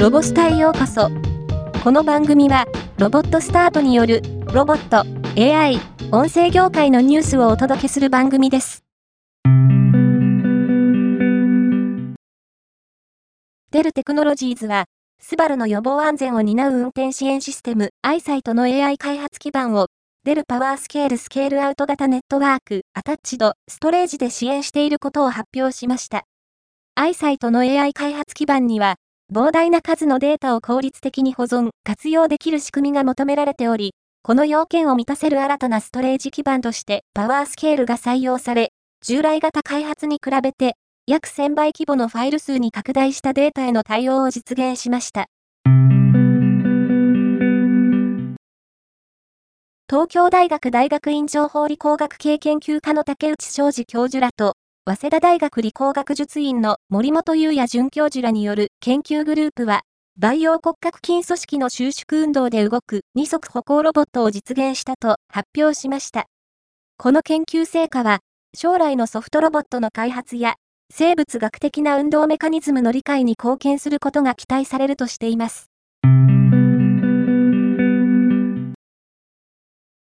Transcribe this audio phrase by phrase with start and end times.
[0.00, 1.10] ロボスタへようこそ。
[1.84, 2.64] この番組は、
[2.96, 4.22] ロボットスタートによる、
[4.54, 5.04] ロボット、
[5.38, 5.78] AI、
[6.10, 8.82] 音声業界のニュースをお届けする番組です。
[13.72, 14.86] デルテクノロジーズは、
[15.20, 19.88] スバルの予防安全を担う運転支援システム、アイサイトの AI 開発基盤を、
[20.24, 26.24] デルパワースケールスケールアウト型ネットワーク、アタッチド、ストレージで支援していることを発表しました。
[26.94, 28.96] アイサイトの AI 開発基盤には、
[29.32, 33.94] 膨大な数のデータを効率的に保存、活用できる仕組みが求められており、
[34.24, 38.72] この要件を満たせる新たなストレージ基盤としてパワースケールが採用され、
[39.04, 40.74] 従来型開発に比べて
[41.06, 45.26] 約1000倍規模のファイル数に拡大したデータへの対応を実現しました。
[49.88, 54.54] 東京大学大学院情報理工学系研究科の竹内昌司教授らと
[54.86, 59.82] 早稲田大学理工学術院の森本優也准教授らによる研究グループは、
[60.18, 66.24] 培養骨格筋組織の収縮運動で動く二足歩行ロボットを実現したと発表しました。
[66.96, 68.20] この研究成果は、
[68.56, 70.54] 将来のソフトロボットの開発や、
[70.90, 75.66] 生物学的な運動メカニズムの理解に貢献することが期待されるとしています。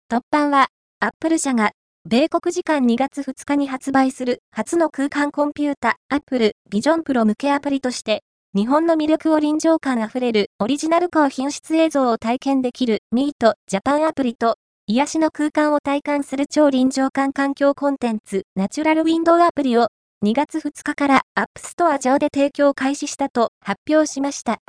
[0.10, 0.70] 突版は、
[1.02, 1.74] アップル社が
[2.06, 8.24] 米国時間2月2日に発売する初の空間コンピュータ、Apple Vision Pro 向けアプリとして、
[8.54, 19.88] 日本の魅力を臨場感あふれるオリジナル高品質映像を体験できる Meet Japan アプリと、癒しの空間を体感する超臨場感環境コンテンツナチュラルウィンドウアプリを
[20.26, 24.60] 2月2日から App Store 上で提供開始したと発表しました。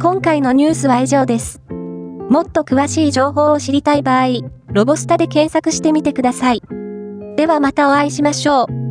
[0.00, 1.60] 今回のニュースは以上です。
[2.28, 6.62] もっと詳しい情報を知りたい場合、ロボスタで検索してみてください。
[7.36, 8.87] ではまたお会いしましょう。